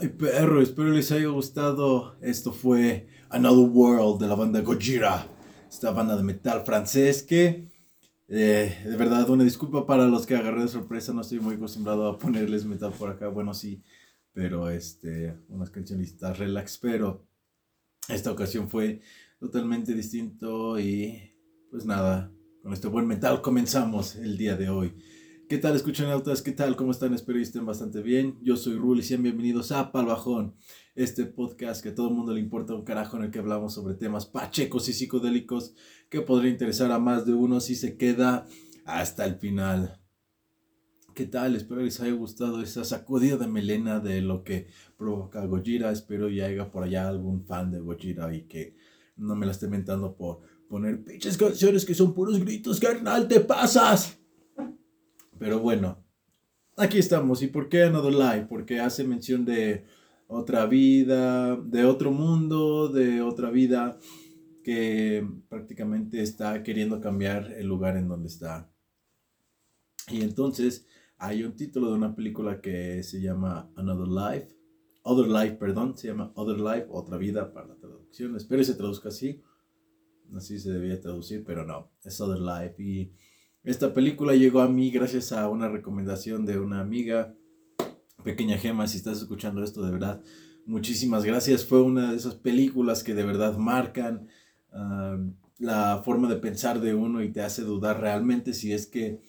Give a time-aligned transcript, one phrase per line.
[0.00, 2.16] Ay, perro, espero les haya gustado.
[2.22, 5.28] Esto fue Another World de la banda Gojira,
[5.68, 7.70] esta banda de metal francés que,
[8.26, 11.12] eh, de verdad, una disculpa para los que agarré de sorpresa.
[11.12, 13.28] No estoy muy acostumbrado a ponerles metal por acá.
[13.28, 13.82] Bueno, sí,
[14.32, 16.78] pero este, unas cancionistas relax.
[16.78, 17.26] Pero
[18.08, 19.02] esta ocasión fue
[19.38, 21.34] totalmente distinto y,
[21.70, 22.32] pues nada,
[22.62, 24.94] con este buen metal comenzamos el día de hoy.
[25.50, 26.42] ¿Qué tal, escuchanautas?
[26.42, 26.76] ¿Qué tal?
[26.76, 27.12] ¿Cómo están?
[27.12, 28.38] Espero que estén bastante bien.
[28.40, 30.54] Yo soy Rul y sean bienvenidos a Palbajón,
[30.94, 33.74] este podcast que a todo el mundo le importa un carajo en el que hablamos
[33.74, 35.74] sobre temas pachecos y psicodélicos
[36.08, 38.46] que podría interesar a más de uno si se queda
[38.84, 40.00] hasta el final.
[41.16, 41.56] ¿Qué tal?
[41.56, 45.90] Espero les haya gustado esa sacudida de melena de lo que provoca Gojira.
[45.90, 48.76] Espero ya haya por allá algún fan de Gojira y que
[49.16, 53.40] no me la esté mentando por poner pinches canciones que son puros gritos, carnal, te
[53.40, 54.19] pasas.
[55.40, 56.04] Pero bueno,
[56.76, 57.42] aquí estamos.
[57.42, 58.46] ¿Y por qué Another Life?
[58.46, 59.86] Porque hace mención de
[60.26, 63.98] otra vida, de otro mundo, de otra vida
[64.62, 68.70] que prácticamente está queriendo cambiar el lugar en donde está.
[70.08, 74.54] Y entonces hay un título de una película que se llama Another Life.
[75.04, 78.36] Other Life, perdón, se llama Other Life, otra vida para la traducción.
[78.36, 79.42] Espero que se traduzca así.
[80.34, 83.10] Así se debía traducir, pero no, es Other Life.
[83.62, 87.34] Esta película llegó a mí gracias a una recomendación de una amiga,
[88.24, 90.22] Pequeña Gema, si estás escuchando esto, de verdad,
[90.66, 91.64] muchísimas gracias.
[91.64, 94.28] Fue una de esas películas que de verdad marcan
[95.58, 99.20] la forma de pensar de uno y te hace dudar realmente si es que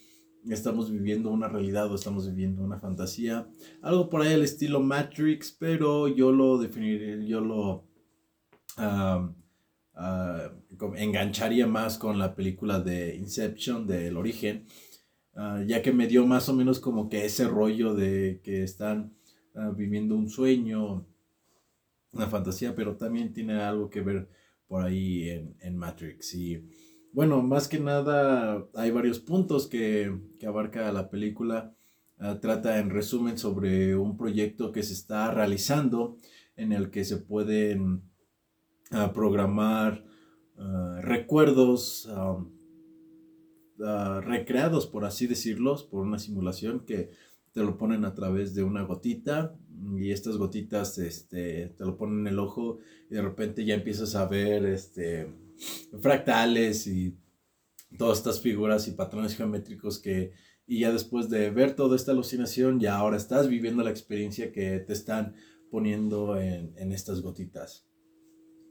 [0.50, 3.48] estamos viviendo una realidad o estamos viviendo una fantasía.
[3.82, 7.88] Algo por ahí al estilo Matrix, pero yo lo definiré, yo lo...
[10.04, 10.52] Ah,
[10.98, 14.66] engancharía más con la película de Inception, del origen,
[15.36, 19.14] ah, ya que me dio más o menos como que ese rollo de que están
[19.54, 21.06] ah, viviendo un sueño,
[22.14, 24.28] una fantasía, pero también tiene algo que ver
[24.68, 26.34] por ahí en, en Matrix.
[26.34, 26.68] Y
[27.14, 31.76] bueno, más que nada hay varios puntos que, que abarca la película.
[32.42, 36.18] trata en resumen sobre un proyecto que se está realizando
[36.56, 38.11] en el que se pueden
[38.92, 40.06] a programar
[40.58, 42.44] ah, recuerdos ah,
[44.24, 47.10] recreados, por así decirlos, por una simulación que
[47.54, 49.56] te lo ponen a través de una gotita
[49.98, 52.80] y estas gotitas este, te lo ponen en el ojo
[53.10, 55.34] y de repente ya empiezas a ver este,
[56.00, 57.18] fractales y
[57.98, 60.32] todas estas figuras y patrones geométricos que
[60.68, 64.80] y ya después de ver toda esta alucinación ya ahora estás viviendo la experiencia que
[64.80, 65.36] te están
[65.70, 67.91] poniendo en, en estas gotitas.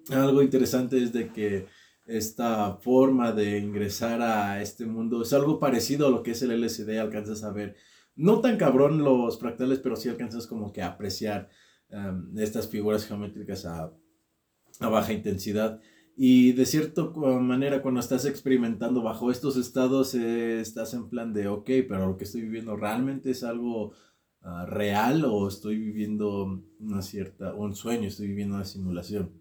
[0.08, 1.66] Algo interesante es de que
[2.06, 6.50] esta forma de ingresar a este mundo es algo parecido a lo que es el
[6.50, 7.76] LSD, alcanzas a ver,
[8.16, 11.48] no tan cabrón los fractales, pero sí alcanzas como que a apreciar
[11.90, 13.92] um, estas figuras geométricas a,
[14.80, 15.80] a baja intensidad.
[16.16, 21.48] Y de cierta manera, cuando estás experimentando bajo estos estados, eh, estás en plan de,
[21.48, 23.92] ok, pero lo que estoy viviendo realmente es algo
[24.42, 29.39] uh, real o estoy viviendo una cierta, un sueño, estoy viviendo una simulación.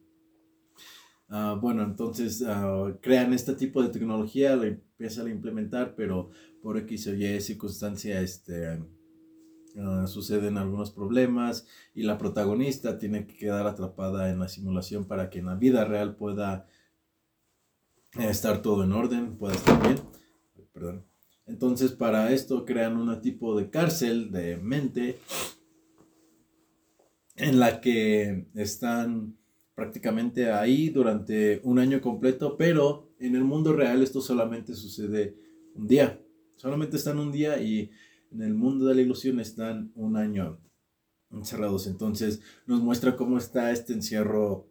[1.32, 6.32] Ah, bueno, entonces uh, crean este tipo de tecnología, la empiezan a implementar, pero
[6.64, 8.80] por X o Y circunstancia este,
[9.76, 15.30] uh, suceden algunos problemas y la protagonista tiene que quedar atrapada en la simulación para
[15.30, 16.66] que en la vida real pueda
[18.18, 20.00] estar todo en orden, pueda estar bien.
[20.74, 21.06] Perdón.
[21.46, 25.20] Entonces para esto crean un tipo de cárcel de mente
[27.36, 29.39] en la que están
[29.80, 35.38] prácticamente ahí durante un año completo, pero en el mundo real esto solamente sucede
[35.74, 36.22] un día.
[36.58, 37.90] Solamente están un día y
[38.30, 40.60] en el mundo de la ilusión están un año
[41.32, 41.88] encerrados.
[41.88, 44.70] Entonces nos muestra cómo está este encierro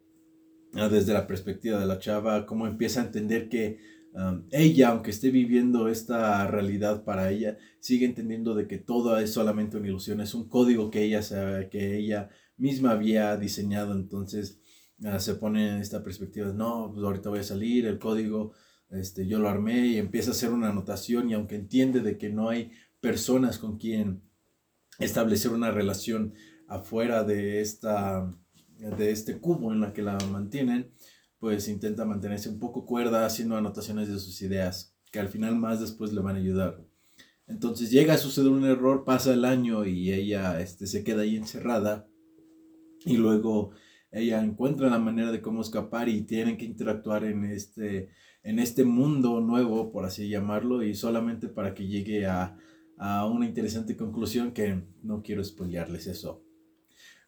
[0.73, 3.79] ah, desde la perspectiva de la chava, cómo empieza a entender que
[4.13, 9.33] um, ella, aunque esté viviendo esta realidad para ella, sigue entendiendo de que todo es
[9.33, 11.21] solamente una ilusión, es un código que ella,
[11.71, 13.93] que ella misma había diseñado.
[13.95, 14.59] Entonces,
[15.19, 18.51] se pone en esta perspectiva, no, pues ahorita voy a salir, el código,
[18.89, 22.29] este, yo lo armé y empieza a hacer una anotación y aunque entiende de que
[22.29, 24.23] no hay personas con quien
[24.99, 26.33] establecer una relación
[26.67, 28.35] afuera de, esta,
[28.77, 30.91] de este cubo en la que la mantienen,
[31.39, 35.79] pues intenta mantenerse un poco cuerda haciendo anotaciones de sus ideas, que al final más
[35.79, 36.83] después le van a ayudar.
[37.47, 41.35] Entonces llega a suceder un error, pasa el año y ella este, se queda ahí
[41.35, 42.07] encerrada
[43.05, 43.71] y luego
[44.11, 48.09] ella encuentra la manera de cómo escapar y tienen que interactuar en este,
[48.43, 52.57] en este mundo nuevo, por así llamarlo, y solamente para que llegue a,
[52.97, 56.43] a una interesante conclusión que no quiero spoilearles eso.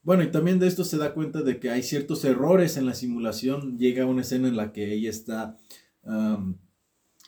[0.04, 2.96] Bueno, y también de esto se da cuenta de que hay ciertos errores en la
[2.96, 3.78] simulación.
[3.78, 5.60] Llega una escena en la que ella está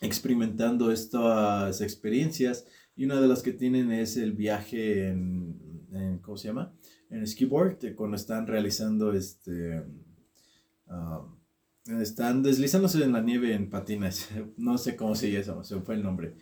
[0.01, 6.37] experimentando estas experiencias y una de las que tienen es el viaje en, en ¿cómo
[6.37, 6.73] se llama?
[7.13, 9.83] En skipboard cuando están realizando este...
[10.87, 11.43] Um,
[12.01, 14.29] están deslizándose en la nieve en patines.
[14.57, 16.35] No sé cómo se llama, se fue el nombre.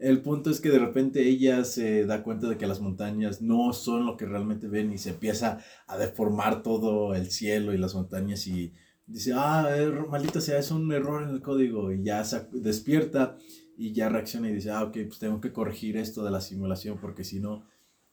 [0.00, 3.72] el punto es que de repente ella se da cuenta de que las montañas no
[3.72, 7.94] son lo que realmente ven y se empieza a deformar todo el cielo y las
[7.94, 8.72] montañas y
[9.06, 13.36] dice, ah, er, maldita sea, es un error en el código y ya se despierta
[13.76, 16.98] y ya reacciona y dice, ah, ok, pues tengo que corregir esto de la simulación
[17.00, 17.64] porque si no,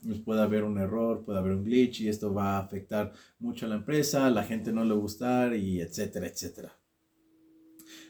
[0.04, 3.66] pues puede haber un error, puede haber un glitch y esto va a afectar mucho
[3.66, 6.78] a la empresa, a la gente no le va gustar y etcétera, etcétera.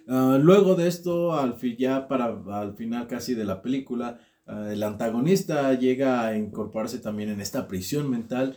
[0.08, 4.84] Ah, luego de esto, al ya para al final casi de la película, ah, el
[4.84, 8.56] antagonista llega a incorporarse también en esta prisión mental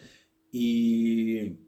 [0.53, 1.59] y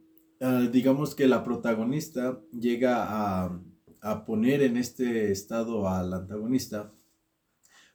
[0.41, 3.61] ah, digamos que la protagonista llega a,
[4.01, 6.93] a, poner en este estado al antagonista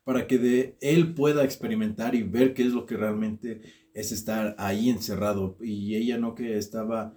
[0.07, 4.55] para que de él pueda experimentar y ver qué es lo que realmente es estar
[4.57, 5.59] ahí encerrado.
[5.61, 7.17] Y ella no que estaba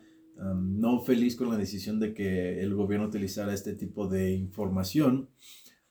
[0.55, 5.29] no feliz con la decisión de que el gobierno utilizara este tipo de información,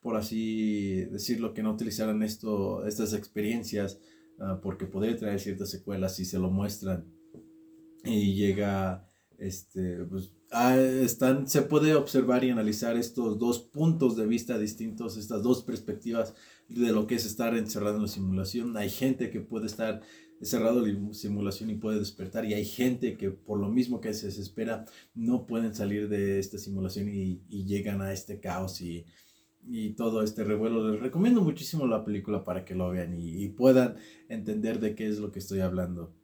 [0.01, 4.01] por así decirlo, que no utilizaran esto, estas experiencias,
[4.41, 7.05] ah, porque podría traer ciertas secuelas si se lo muestran.
[8.05, 9.07] Y llega,
[9.39, 15.43] este, pues, están, se puede observar y analizar estos dos puntos de vista distintos, estas
[15.43, 16.35] dos perspectivas
[16.69, 18.77] de lo que es estar encerrado en la simulación.
[18.77, 20.01] Hay gente que puede estar
[20.41, 24.27] cerrado la simulación y puede despertar y hay gente que por lo mismo que se
[24.27, 29.05] desespera no pueden salir de esta simulación y, llegan a este caos y,
[29.67, 30.93] y, todo este revuelo.
[30.93, 33.97] Les recomiendo muchísimo la película para que lo vean y, puedan
[34.29, 36.15] entender de qué es lo que estoy hablando.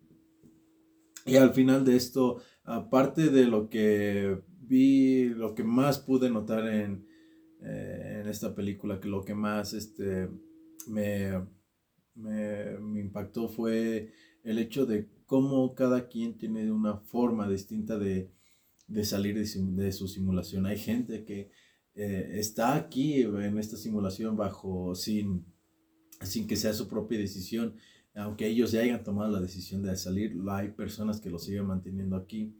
[1.26, 6.66] Y al final de esto, aparte de lo que vi, lo que más pude notar
[6.68, 7.06] en,
[7.62, 10.28] eh, en esta película, que lo que más este,
[10.88, 11.32] me
[12.14, 18.30] me, impactó fue el hecho de cómo cada quien tiene una forma distinta de,
[18.86, 20.66] de salir de, de, su simulación.
[20.66, 21.50] Hay gente que
[21.94, 25.46] eh, está aquí en esta simulación bajo sin,
[26.20, 27.76] sin que sea su propia decisión,
[28.14, 32.16] aunque ellos ya hayan tomado la decisión de salir, hay personas que lo siguen manteniendo
[32.16, 32.54] aquí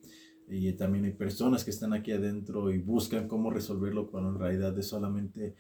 [0.49, 4.79] y también hay personas que están aquí adentro y buscan cómo resolverlo cuando en realidad
[4.79, 5.55] es solamente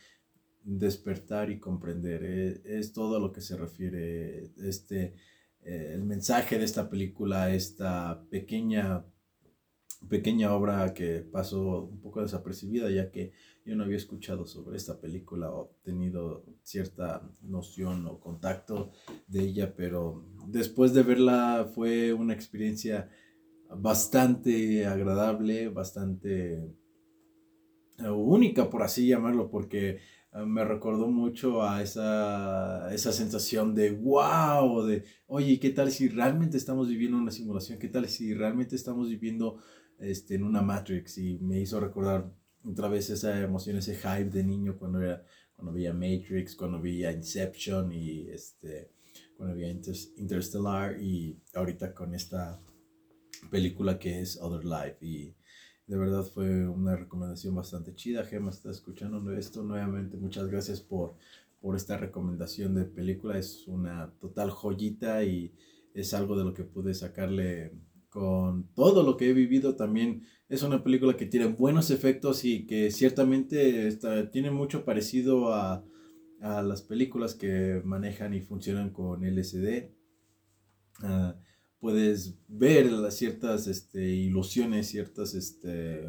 [0.63, 2.23] despertar y comprender.
[2.25, 5.15] Eh, es, todo a lo que se refiere este,
[5.63, 9.05] eh, el mensaje de esta película, esta pequeña,
[10.08, 13.32] pequeña obra que pasó un poco desapercibida, ya que
[13.64, 18.92] yo no había escuchado sobre esta película o tenido cierta noción o contacto
[19.26, 23.08] de ella, pero después de verla fue una experiencia
[23.70, 26.75] bastante agradable, bastante
[27.99, 30.00] eh, única, por así llamarlo, porque
[30.37, 36.08] Ah, me recordó mucho a esa, esa sensación de wow, de oye, ¿qué tal si
[36.08, 37.78] realmente estamos viviendo una simulación?
[37.78, 39.62] ¿Qué tal si realmente estamos viviendo
[39.99, 41.19] este, en una Matrix?
[41.19, 42.31] Y me hizo recordar
[42.65, 45.25] otra vez esa emoción, ese hype de niño cuando, era,
[45.55, 48.91] cuando veía Matrix, cuando veía Inception y este,
[49.37, 52.61] cuando veía Interstellar y ahorita con esta
[53.51, 54.97] película que es Other Life.
[55.01, 55.35] Y
[55.87, 58.25] de verdad fue una recomendación bastante chida.
[58.25, 60.17] Gemma está escuchando esto nuevamente.
[60.17, 61.17] Muchas gracias por,
[61.61, 63.39] por esta recomendación de película.
[63.39, 65.55] Es una total joyita y
[65.93, 67.73] es algo de lo que pude sacarle
[68.14, 69.75] con todo lo que he vivido.
[69.75, 75.52] También es una película que tiene buenos efectos y que ciertamente está, tiene mucho parecido
[75.52, 75.85] a,
[76.40, 79.90] a las películas que manejan y funcionan con LSD.
[81.02, 81.33] Uh,
[81.80, 86.06] puedes ver las ciertas este, ilusiones, ciertas este,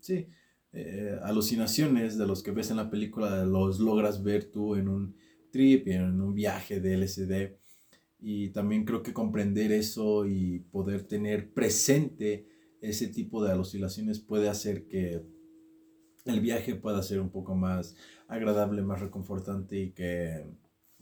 [0.00, 0.26] sí,
[0.74, 5.16] eh, alucinaciones de los que ves en la película, los logras ver tú en un
[5.50, 7.61] trip, en un viaje de LSD.
[8.24, 12.46] Y también creo que comprender eso y poder tener presente
[12.80, 15.22] ese tipo de alucinaciones puede hacer que
[16.24, 17.96] el viaje pueda ser un poco más
[18.28, 20.46] agradable, más reconfortante y que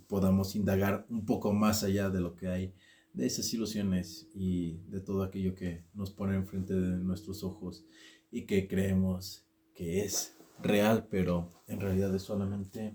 [0.08, 2.74] podamos indagar un poco más allá de lo que hay
[3.12, 7.84] de esas ilusiones y de todo aquello que nos pone enfrente de nuestros ojos
[8.30, 12.94] y que creemos que es real, pero en realidad es solamente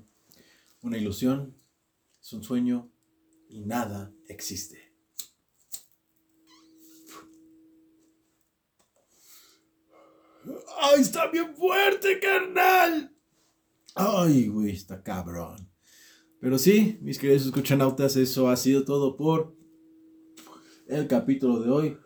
[0.82, 1.53] una ilusión,
[2.22, 2.91] es un sueño
[3.56, 4.78] y nada existe.
[10.82, 13.16] ¡Ay, está bien fuerte, carnal!
[13.96, 15.72] ¡Ay, güey, está cabrón!
[16.42, 19.56] Pero sí, mis queridos escuchanautas, eso ha sido todo por
[20.88, 21.98] el capítulo de hoy.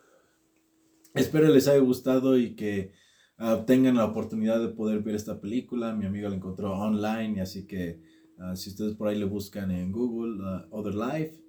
[1.16, 2.94] Espero les haya gustado y que
[3.40, 5.96] uh, tengan la oportunidad de poder ver esta película.
[5.96, 8.02] Mi amigo la encontró online, así que
[8.40, 11.40] uh, si ustedes por ahí le buscan en Google, uh, Other Life,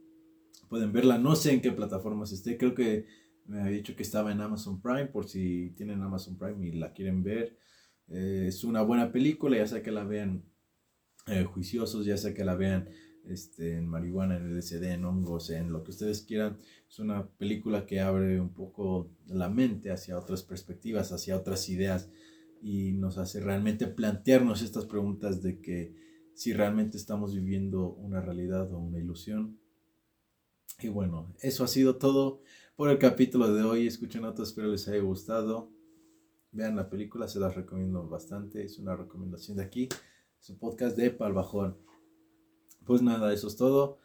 [0.69, 1.19] pueden verla.
[1.19, 3.07] No sé en qué plataformas esté, creo que
[3.47, 6.93] me había dicho que estaba en Amazon Prime, por si tienen Amazon Prime y la
[6.93, 7.59] quieren ver.
[8.09, 10.45] Eh, es una buena película, ya sea que la vean
[11.27, 12.89] eh, juiciosos, ya sea que la vean
[13.25, 16.59] este, en marihuana, en LSD, en hongos, en lo que ustedes quieran.
[16.89, 22.11] Es una película que abre un poco la mente hacia otras perspectivas, hacia otras ideas
[22.63, 25.95] y nos hace realmente plantearnos estas preguntas de que
[26.41, 29.61] si realmente estamos viviendo una realidad o una ilusión.
[30.79, 32.41] Y bueno, eso ha sido todo
[32.77, 33.87] por el capítulo de hoy.
[33.87, 35.71] Escuchen otros, espero les haya gustado.
[36.51, 38.65] Vean la película, se las recomiendo bastante.
[38.65, 39.91] Es una recomendación de aquí.
[40.41, 41.77] Es un podcast de Palbajón.
[42.87, 43.99] Pues nada, eso es todo.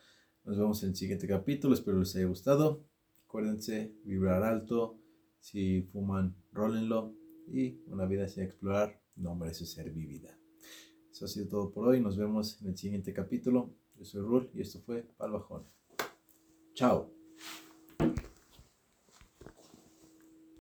[0.43, 1.73] Nos vemos en el siguiente capítulo.
[1.73, 2.85] Espero les haya gustado.
[3.23, 4.99] Acuérdense, vibrar alto.
[5.39, 7.15] Si fuman, rólenlo.
[7.47, 10.37] Y una vida sin explorar no merece ser vivida.
[11.15, 12.01] Eso ha sido todo por hoy.
[12.01, 13.69] Nos vemos en el siguiente capítulo.
[13.97, 15.63] Yo soy Rul y esto fue Palbajón.
[16.73, 17.14] Chao.